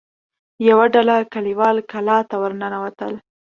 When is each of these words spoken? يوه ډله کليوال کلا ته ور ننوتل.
يوه 0.67 0.85
ډله 0.93 1.17
کليوال 1.33 1.77
کلا 1.91 2.17
ته 2.29 2.35
ور 2.41 2.51
ننوتل. 2.61 3.13